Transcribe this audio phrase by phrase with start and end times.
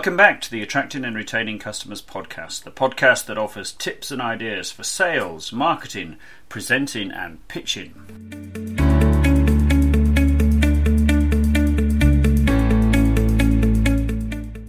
[0.00, 4.22] Welcome back to the Attracting and Retaining Customers podcast, the podcast that offers tips and
[4.22, 6.16] ideas for sales, marketing,
[6.48, 7.92] presenting, and pitching.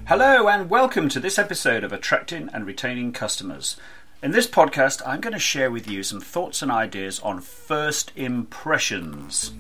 [0.06, 3.78] Hello, and welcome to this episode of Attracting and Retaining Customers.
[4.22, 8.12] In this podcast, I'm going to share with you some thoughts and ideas on first
[8.18, 9.54] impressions.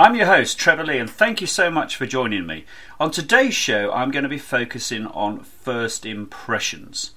[0.00, 2.66] I'm your host, Trevor Lee, and thank you so much for joining me.
[3.00, 7.14] On today's show, I'm going to be focusing on first impressions.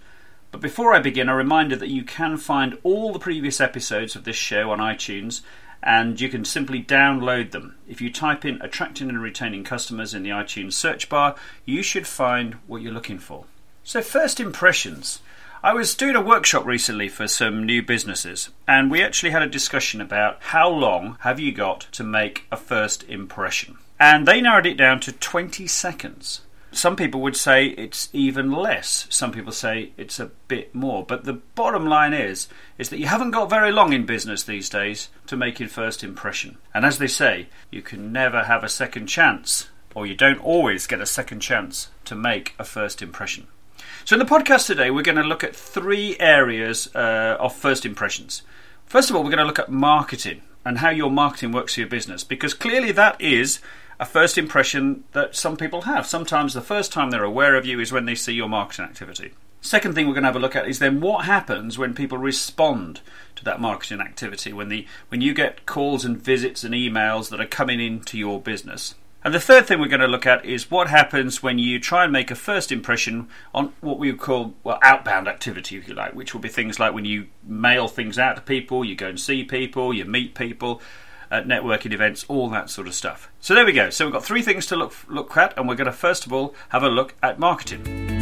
[0.51, 4.23] But before I begin, a reminder that you can find all the previous episodes of
[4.23, 5.41] this show on iTunes
[5.83, 7.77] and you can simply download them.
[7.87, 12.07] If you type in attracting and retaining customers in the iTunes search bar, you should
[12.07, 13.45] find what you're looking for.
[13.83, 15.19] So, first impressions.
[15.63, 19.47] I was doing a workshop recently for some new businesses, and we actually had a
[19.47, 23.77] discussion about how long have you got to make a first impression.
[23.99, 26.41] And they narrowed it down to 20 seconds.
[26.71, 29.05] Some people would say it's even less.
[29.11, 31.05] Some people say it's a bit more.
[31.05, 32.47] But the bottom line is
[32.79, 36.03] is that you haven't got very long in business these days to make your first
[36.03, 36.57] impression.
[36.73, 40.87] And as they say, you can never have a second chance or you don't always
[40.87, 43.45] get a second chance to make a first impression.
[44.03, 47.85] So in the podcast today we're going to look at three areas uh, of first
[47.85, 48.41] impressions.
[48.85, 51.81] First of all, we're going to look at marketing and how your marketing works for
[51.81, 53.59] your business because clearly that is
[53.99, 56.07] a first impression that some people have.
[56.07, 59.33] Sometimes the first time they're aware of you is when they see your marketing activity.
[59.61, 62.17] Second thing we're going to have a look at is then what happens when people
[62.17, 63.01] respond
[63.35, 67.39] to that marketing activity, when the when you get calls and visits and emails that
[67.39, 68.95] are coming into your business.
[69.23, 72.03] And the third thing we're going to look at is what happens when you try
[72.03, 75.93] and make a first impression on what we would call well outbound activity, if you
[75.93, 79.09] like, which will be things like when you mail things out to people, you go
[79.09, 80.81] and see people, you meet people,
[81.31, 83.31] at networking events, all that sort of stuff.
[83.39, 83.89] So there we go.
[83.89, 86.33] So we've got three things to look look at, and we're going to first of
[86.33, 88.20] all have a look at marketing.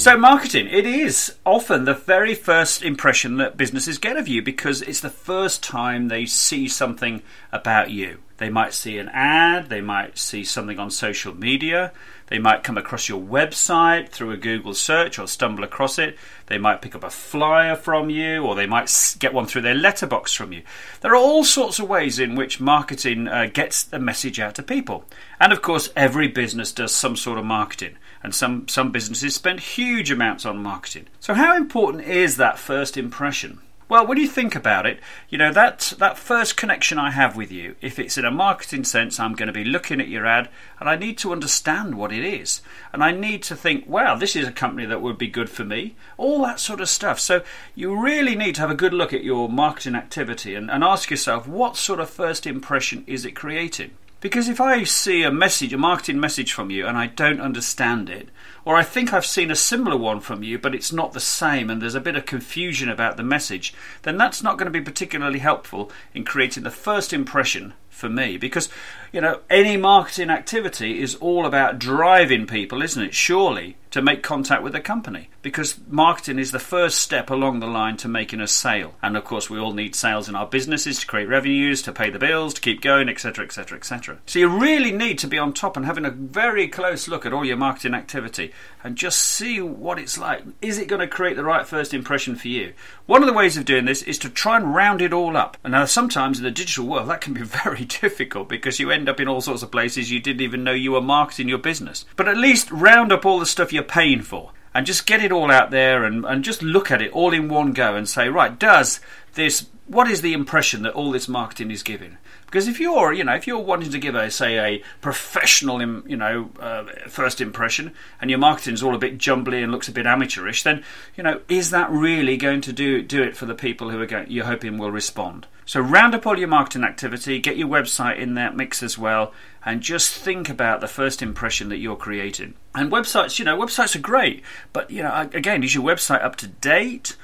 [0.00, 4.80] So, marketing, it is often the very first impression that businesses get of you because
[4.80, 7.22] it's the first time they see something
[7.52, 8.20] about you.
[8.38, 11.92] They might see an ad, they might see something on social media,
[12.30, 16.16] they might come across your website through a Google search or stumble across it.
[16.46, 19.74] They might pick up a flyer from you or they might get one through their
[19.74, 20.62] letterbox from you.
[21.00, 24.62] There are all sorts of ways in which marketing uh, gets the message out to
[24.62, 25.04] people.
[25.40, 27.96] And of course, every business does some sort of marketing.
[28.22, 31.06] And some, some businesses spend huge amounts on marketing.
[31.20, 33.60] So, how important is that first impression?
[33.90, 37.50] Well, when you think about it, you know that that first connection I have with
[37.50, 40.48] you, if it's in a marketing sense, I'm going to be looking at your ad
[40.78, 42.60] and I need to understand what it is.
[42.92, 45.64] And I need to think, wow, this is a company that would be good for
[45.64, 45.96] me.
[46.18, 47.18] All that sort of stuff.
[47.18, 47.42] So
[47.74, 51.10] you really need to have a good look at your marketing activity and, and ask
[51.10, 53.90] yourself what sort of first impression is it creating?
[54.20, 58.10] Because if I see a message, a marketing message from you, and I don't understand
[58.10, 58.28] it,
[58.66, 61.70] or I think I've seen a similar one from you, but it's not the same,
[61.70, 63.72] and there's a bit of confusion about the message,
[64.02, 68.36] then that's not going to be particularly helpful in creating the first impression for me.
[68.36, 68.68] Because
[69.10, 73.14] you know any marketing activity is all about driving people isn't it?
[73.14, 77.66] Surely to make contact with the company because marketing is the first step along the
[77.66, 78.94] line to making a sale.
[79.02, 82.10] And of course we all need sales in our businesses to create revenues to pay
[82.10, 85.52] the bills to keep going etc etc etc so you really need to be on
[85.52, 88.52] top and having a very close look at all your marketing activity
[88.82, 90.42] and just see what it's like.
[90.62, 92.72] Is it going to create the right first impression for you?
[93.06, 95.56] One of the ways of doing this is to try and round it all up.
[95.64, 99.08] And now sometimes in the digital world that can be very difficult because you end
[99.08, 102.04] up in all sorts of places you didn't even know you were marketing your business.
[102.16, 105.32] But at least round up all the stuff you're paying for and just get it
[105.32, 108.28] all out there and, and just look at it all in one go and say,
[108.28, 109.00] right, does
[109.34, 112.18] this, what is the impression that all this marketing is giving?
[112.50, 116.16] Because if you're, you know, if you're wanting to give a, say, a professional, you
[116.16, 119.92] know, uh, first impression, and your marketing is all a bit jumbly and looks a
[119.92, 120.82] bit amateurish, then,
[121.16, 124.06] you know, is that really going to do do it for the people who are
[124.06, 125.46] going, you're hoping will respond?
[125.64, 129.32] So round up all your marketing activity, get your website in that mix as well,
[129.64, 132.54] and just think about the first impression that you're creating.
[132.74, 134.42] And websites, you know, websites are great,
[134.72, 137.16] but you know, again, is your website up to date?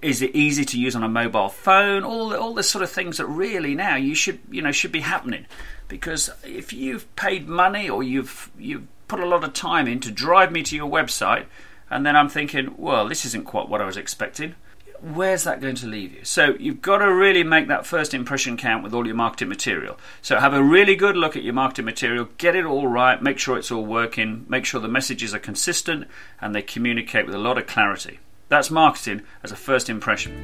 [0.00, 2.04] Is it easy to use on a mobile phone?
[2.04, 5.00] All all the sort of things that really now you should you know should be
[5.00, 5.46] happening,
[5.88, 10.10] because if you've paid money or you've you've put a lot of time in to
[10.10, 11.46] drive me to your website,
[11.90, 14.54] and then I'm thinking, well, this isn't quite what I was expecting
[15.02, 16.24] where's that going to leave you?
[16.24, 19.98] So you've got to really make that first impression count with all your marketing material.
[20.22, 23.38] So have a really good look at your marketing material, get it all right, make
[23.38, 26.06] sure it's all working, make sure the messages are consistent
[26.40, 28.20] and they communicate with a lot of clarity.
[28.52, 30.34] That's marketing as a first impression.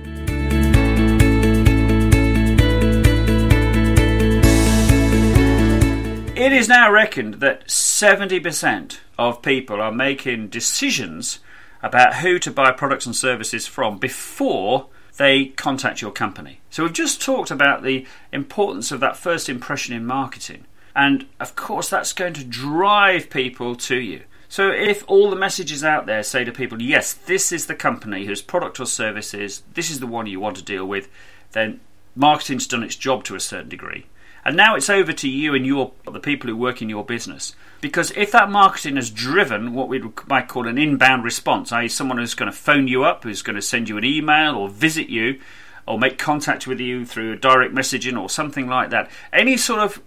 [6.35, 11.41] It is now reckoned that 70% of people are making decisions
[11.83, 14.87] about who to buy products and services from before
[15.19, 16.63] they contact your company.
[16.71, 20.65] So we've just talked about the importance of that first impression in marketing.
[20.97, 24.23] And of course, that's going to drive people to you.
[24.49, 28.25] So if all the messages out there say to people, yes, this is the company
[28.25, 31.09] whose product or service is, this is the one you want to deal with,
[31.53, 31.81] then
[32.15, 34.07] marketing's done its job to a certain degree.
[34.45, 37.55] And now it's over to you and your the people who work in your business.
[37.83, 42.17] Because if that marketing has driven what we might call an inbound response, i.e., someone
[42.17, 45.11] who's going to phone you up, who's going to send you an email or visit
[45.11, 45.39] you,
[45.87, 50.03] or make contact with you through direct messaging or something like that, any sort of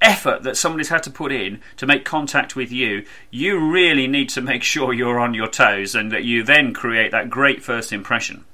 [0.00, 4.28] effort that somebody's had to put in to make contact with you, you really need
[4.30, 7.92] to make sure you're on your toes and that you then create that great first
[7.92, 8.44] impression.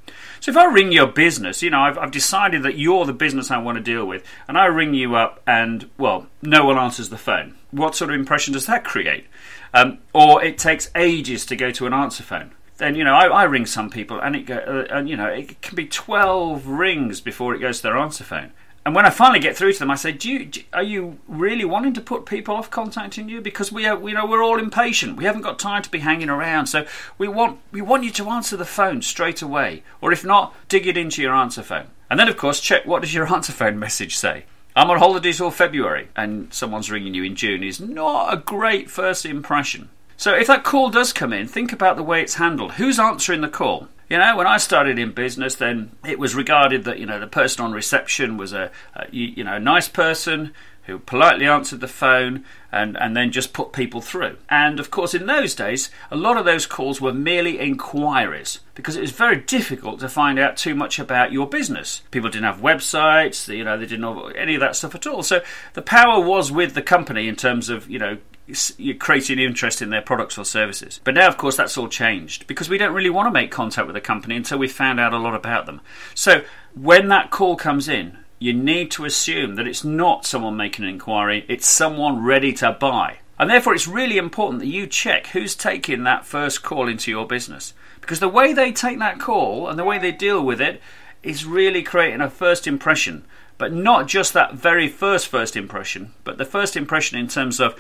[0.41, 3.51] So if I ring your business, you know, I've, I've, decided that you're the business
[3.51, 7.11] I want to deal with, and I ring you up and, well, no one answers
[7.11, 7.57] the phone.
[7.73, 9.27] What sort of impression does that create?
[9.75, 12.53] Um, or it takes ages to go to an answer phone.
[12.81, 15.27] Then you know I, I ring some people and it go, uh, and you know
[15.27, 18.53] it can be twelve rings before it goes to their answer phone.
[18.85, 21.19] And when I finally get through to them, I say, do you, do, "Are you
[21.29, 23.43] really wanting to put people off contacting you?
[23.43, 25.19] Because we are, you know, we're all impatient.
[25.19, 26.67] We haven't got time to be hanging around.
[26.67, 26.87] So
[27.19, 30.87] we want, we want you to answer the phone straight away, or if not, dig
[30.87, 31.89] it into your answer phone.
[32.09, 34.45] And then, of course, check what does your answer phone message say.
[34.75, 38.91] I'm on holiday till February, and someone's ringing you in June is not a great
[38.91, 39.91] first impression.
[40.17, 42.73] So if that call does come in, think about the way it's handled.
[42.73, 43.89] Who's answering the call?
[44.11, 47.29] You know, when I started in business, then it was regarded that you know the
[47.29, 50.53] person on reception was a, a you, you know a nice person
[50.85, 54.37] who politely answered the phone and, and then just put people through.
[54.49, 58.97] And of course, in those days, a lot of those calls were merely inquiries because
[58.97, 62.03] it was very difficult to find out too much about your business.
[62.11, 65.23] People didn't have websites, you know, they didn't have any of that stuff at all.
[65.23, 65.43] So
[65.75, 68.19] the power was with the company in terms of, you know,
[68.99, 71.01] creating interest in their products or services.
[71.05, 73.87] But now, of course, that's all changed because we don't really want to make contact
[73.87, 75.81] with a company until we've found out a lot about them.
[76.15, 76.43] So
[76.75, 80.91] when that call comes in, you need to assume that it's not someone making an
[80.91, 83.19] inquiry, it's someone ready to buy.
[83.39, 87.27] And therefore, it's really important that you check who's taking that first call into your
[87.27, 87.75] business.
[88.01, 90.81] Because the way they take that call and the way they deal with it
[91.23, 93.25] is really creating a first impression.
[93.59, 97.79] But not just that very first first impression, but the first impression in terms of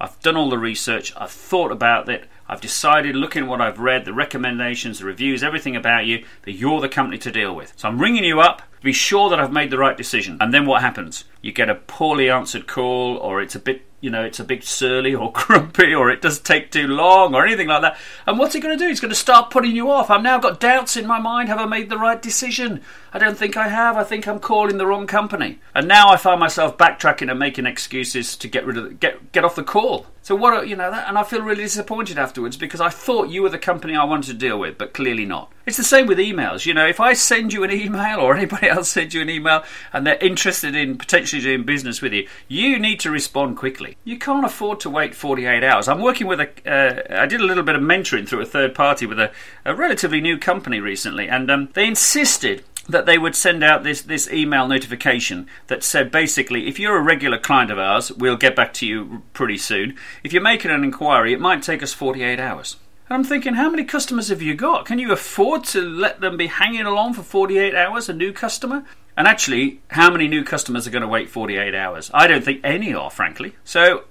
[0.00, 3.78] I've done all the research, I've thought about it, I've decided, looking at what I've
[3.78, 7.74] read, the recommendations, the reviews, everything about you, that you're the company to deal with.
[7.76, 10.38] So I'm ringing you up to be sure that I've made the right decision.
[10.40, 11.24] And then what happens?
[11.42, 14.64] You get a poorly answered call, or it's a bit you know, it's a bit
[14.64, 17.98] surly or grumpy or it does take too long or anything like that.
[18.26, 18.88] And what's he going to do?
[18.88, 20.10] He's going to start putting you off.
[20.10, 21.48] I've now got doubts in my mind.
[21.48, 22.80] Have I made the right decision?
[23.12, 23.96] I don't think I have.
[23.96, 25.58] I think I'm calling the wrong company.
[25.74, 29.32] And now I find myself backtracking and making excuses to get rid of the, get
[29.32, 30.06] get off the call.
[30.22, 33.42] So what you know that, and I feel really disappointed afterwards because I thought you
[33.42, 35.50] were the company I wanted to deal with, but clearly not.
[35.66, 36.66] It's the same with emails.
[36.66, 39.64] You know, if I send you an email or anybody else sends you an email
[39.92, 43.96] and they're interested in potentially doing business with you, you need to respond quickly.
[44.04, 45.88] You can't afford to wait 48 hours.
[45.88, 46.48] I'm working with a.
[46.64, 49.32] Uh, I did a little bit of mentoring through a third party with a,
[49.64, 54.02] a relatively new company recently, and um, they insisted that they would send out this,
[54.02, 58.56] this email notification that said basically, if you're a regular client of ours, we'll get
[58.56, 59.96] back to you pretty soon.
[60.22, 62.76] If you're making an inquiry, it might take us 48 hours.
[63.08, 64.86] And I'm thinking, how many customers have you got?
[64.86, 68.84] Can you afford to let them be hanging along for 48 hours, a new customer?
[69.16, 72.10] And actually, how many new customers are going to wait 48 hours?
[72.14, 73.54] I don't think any are, frankly.
[73.64, 74.04] So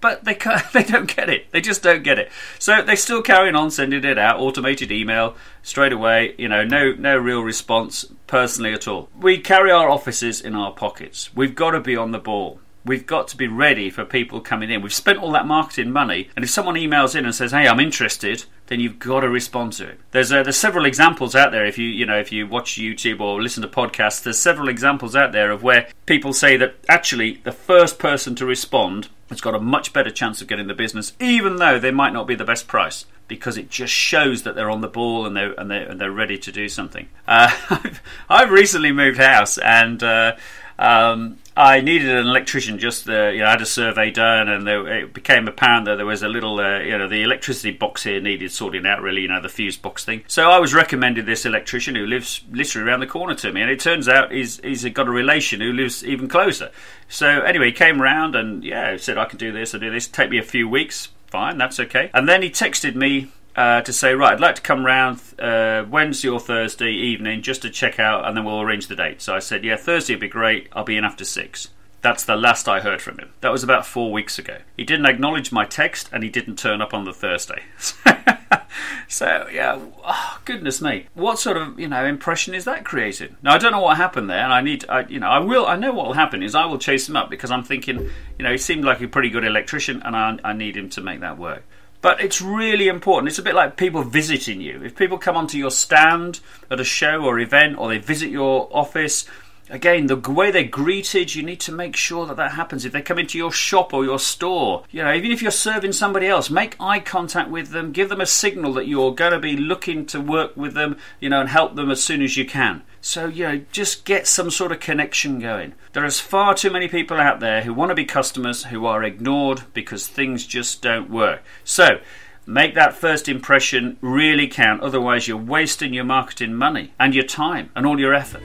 [0.00, 0.34] but they
[0.72, 1.50] they don't get it.
[1.50, 2.30] They just don't get it.
[2.58, 6.34] So they're still carrying on sending it out, automated email straight away.
[6.38, 9.08] You know, no no real response personally at all.
[9.18, 11.34] We carry our offices in our pockets.
[11.34, 12.60] We've got to be on the ball.
[12.82, 14.80] We've got to be ready for people coming in.
[14.80, 17.78] We've spent all that marketing money, and if someone emails in and says, "Hey, I'm
[17.78, 20.00] interested," then you've got to respond to it.
[20.12, 21.66] There's there's several examples out there.
[21.66, 25.14] If you you know if you watch YouTube or listen to podcasts, there's several examples
[25.14, 29.54] out there of where people say that actually the first person to respond has got
[29.54, 32.44] a much better chance of getting the business, even though they might not be the
[32.44, 35.88] best price because it just shows that they're on the ball and they're and they're,
[35.88, 37.08] and they're ready to do something.
[37.26, 40.02] Uh, I've, I've recently moved house and.
[40.02, 40.36] Uh,
[40.78, 42.78] um, I needed an electrician.
[42.78, 45.96] Just uh, you know, I had a survey done, and there, it became apparent that
[45.96, 49.02] there was a little, uh, you know, the electricity box here needed sorting out.
[49.02, 50.22] Really, you know, the fuse box thing.
[50.26, 53.70] So I was recommended this electrician who lives literally around the corner to me, and
[53.70, 56.70] it turns out he's he's got a relation who lives even closer.
[57.08, 60.06] So anyway, he came around and yeah, said I can do this, I do this.
[60.06, 61.08] Take me a few weeks.
[61.26, 62.10] Fine, that's okay.
[62.12, 65.84] And then he texted me uh, to say, right, I'd like to come round uh,
[65.88, 69.20] Wednesday or Thursday evening just to check out, and then we'll arrange the date.
[69.20, 70.68] So I said, yeah, Thursday would be great.
[70.72, 71.68] I'll be in after six.
[72.02, 73.32] That's the last I heard from him.
[73.42, 74.58] That was about four weeks ago.
[74.76, 77.62] He didn't acknowledge my text and he didn't turn up on the Thursday.
[79.08, 81.08] so, yeah, oh, goodness me.
[81.12, 83.36] What sort of, you know, impression is that creating?
[83.42, 85.66] Now, I don't know what happened there and I need, I, you know, I will,
[85.66, 87.98] I know what will happen is I will chase him up because I'm thinking,
[88.38, 91.02] you know, he seemed like a pretty good electrician and I, I need him to
[91.02, 91.64] make that work.
[92.02, 93.28] But it's really important.
[93.28, 94.82] It's a bit like people visiting you.
[94.82, 96.40] If people come onto your stand
[96.70, 99.26] at a show or event or they visit your office,
[99.68, 102.86] again, the way they're greeted, you need to make sure that that happens.
[102.86, 105.92] If they come into your shop or your store, you know, even if you're serving
[105.92, 109.38] somebody else, make eye contact with them, give them a signal that you're going to
[109.38, 112.46] be looking to work with them, you know, and help them as soon as you
[112.46, 112.82] can.
[113.00, 115.74] So, you know, just get some sort of connection going.
[115.92, 119.02] There is far too many people out there who want to be customers who are
[119.02, 121.42] ignored because things just don't work.
[121.64, 122.00] So,
[122.44, 127.70] make that first impression really count, otherwise, you're wasting your marketing money and your time
[127.74, 128.42] and all your effort.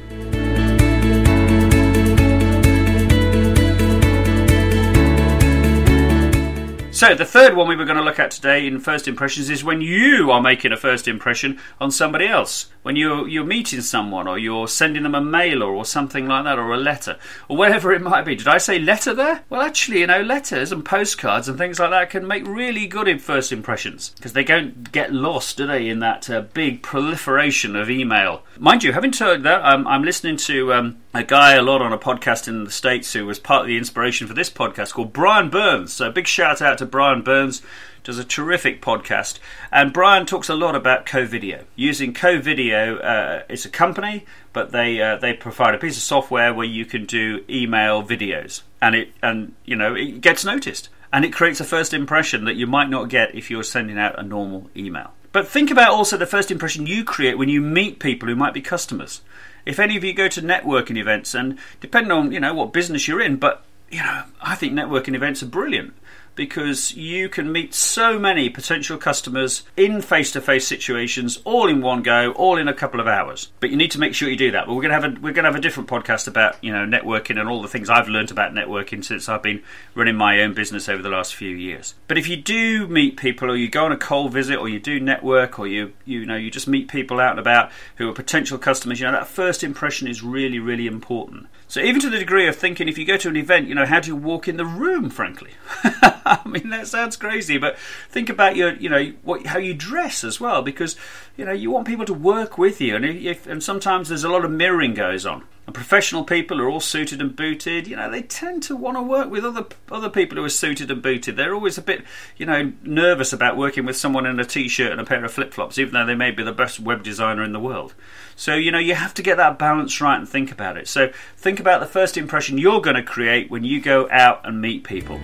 [6.95, 9.65] So, the third one we were going to look at today in first impressions is
[9.65, 12.67] when you are making a first impression on somebody else.
[12.83, 16.45] When you're, you're meeting someone or you're sending them a mail or, or something like
[16.45, 17.17] that or a letter
[17.49, 18.35] or whatever it might be.
[18.35, 19.43] Did I say letter there?
[19.49, 23.21] Well, actually, you know, letters and postcards and things like that can make really good
[23.21, 27.89] first impressions because they don't get lost, do they, in that uh, big proliferation of
[27.89, 28.43] email.
[28.57, 31.91] Mind you, having told that, um, I'm listening to um, a guy a lot on
[31.91, 35.11] a podcast in the States who was part of the inspiration for this podcast called
[35.11, 35.91] Brian Burns.
[35.91, 37.61] So, big shout out to Brian Burns,
[38.05, 39.39] does a terrific podcast.
[39.71, 41.65] And Brian talks a lot about Covideo.
[41.75, 46.53] Using Covideo, uh, it's a company, but they uh, they provide a piece of software
[46.53, 51.25] where you can do email videos, and it and you know it gets noticed, and
[51.25, 54.23] it creates a first impression that you might not get if you're sending out a
[54.23, 55.11] normal email.
[55.33, 58.53] But think about also the first impression you create when you meet people who might
[58.53, 59.21] be customers.
[59.65, 63.07] If any of you go to networking events, and depending on you know what business
[63.07, 65.95] you're in, but you know I think networking events are brilliant
[66.35, 71.81] because you can meet so many potential customers in face to face situations all in
[71.81, 73.51] one go, all in a couple of hours.
[73.59, 74.67] But you need to make sure you do that.
[74.67, 76.71] But we're going to have a, we're going to have a different podcast about, you
[76.71, 79.63] know, networking and all the things I've learned about networking since I've been
[79.93, 81.95] running my own business over the last few years.
[82.07, 84.79] But if you do meet people or you go on a cold visit or you
[84.79, 88.13] do network or you you know, you just meet people out and about who are
[88.13, 91.47] potential customers, you know, that first impression is really really important.
[91.67, 93.85] So even to the degree of thinking, if you go to an event, you know,
[93.85, 95.09] how do you walk in the room?
[95.09, 95.51] Frankly,
[95.83, 97.77] I mean that sounds crazy, but
[98.09, 100.95] think about your, you know, what, how you dress as well, because
[101.35, 104.29] you know you want people to work with you, and if, and sometimes there's a
[104.29, 105.43] lot of mirroring goes on.
[105.65, 107.87] And professional people are all suited and booted.
[107.87, 110.91] You know, they tend to want to work with other other people who are suited
[110.91, 111.35] and booted.
[111.37, 112.03] They're always a bit,
[112.37, 115.79] you know, nervous about working with someone in a t-shirt and a pair of flip-flops,
[115.79, 117.95] even though they may be the best web designer in the world.
[118.35, 120.87] So, you know, you have to get that balance right and think about it.
[120.87, 124.61] So, think about the first impression you're going to create when you go out and
[124.61, 125.19] meet people.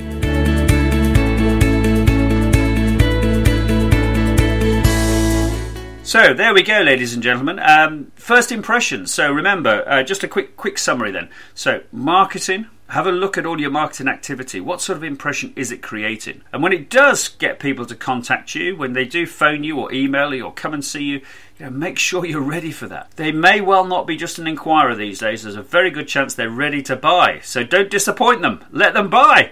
[6.12, 7.58] So there we go, ladies and gentlemen.
[7.58, 9.13] Um, first impressions.
[9.13, 11.30] So remember, uh, just a quick quick summary then.
[11.56, 12.68] So marketing.
[12.88, 14.60] Have a look at all your marketing activity.
[14.60, 16.41] What sort of impression is it creating?
[16.51, 19.94] And when it does get people to contact you, when they do phone you or
[19.94, 21.22] email you or come and see you,
[21.58, 23.12] you know, make sure you're ready for that.
[23.15, 25.44] They may well not be just an inquirer these days.
[25.44, 27.39] There's a very good chance they're ready to buy.
[27.41, 28.65] So don't disappoint them.
[28.70, 29.51] Let them buy.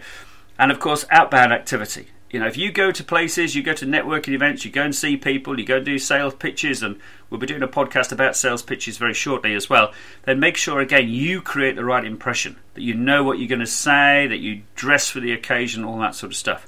[0.57, 3.85] And of course, outbound activity you know, if you go to places, you go to
[3.85, 7.39] networking events, you go and see people, you go and do sales pitches, and we'll
[7.39, 9.91] be doing a podcast about sales pitches very shortly as well,
[10.23, 13.59] then make sure, again, you create the right impression, that you know what you're going
[13.59, 16.67] to say, that you dress for the occasion, all that sort of stuff.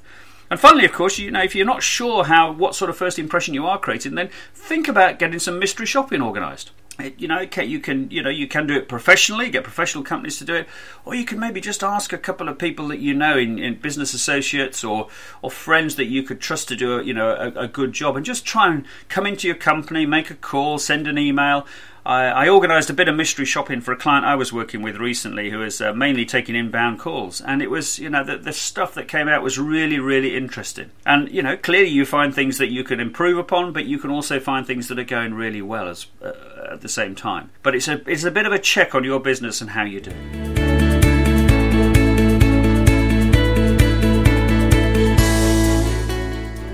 [0.50, 3.18] And finally, of course, you know, if you're not sure how what sort of first
[3.18, 6.72] impression you are creating, then think about getting some mystery shopping organised
[7.16, 10.44] you know, you can you know you can do it professionally, get professional companies to
[10.44, 10.68] do it,
[11.04, 13.76] or you can maybe just ask a couple of people that you know in, in
[13.76, 15.08] business associates or
[15.40, 18.16] or friends that you could trust to do a, you know a, a good job,
[18.16, 21.66] and just try and come into your company, make a call, send an email,
[22.04, 24.96] I, I organised a bit of mystery shopping for a client I was working with
[24.96, 27.40] recently who was uh, mainly taking inbound calls.
[27.40, 30.90] And it was, you know, the, the stuff that came out was really, really interesting.
[31.06, 34.10] And, you know, clearly you find things that you can improve upon, but you can
[34.10, 36.32] also find things that are going really well as, uh,
[36.72, 37.50] at the same time.
[37.62, 40.00] But it's a, it's a bit of a check on your business and how you
[40.00, 40.10] do.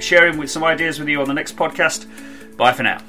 [0.00, 2.06] sharing with some ideas with you on the next podcast.
[2.56, 3.02] Bye for now.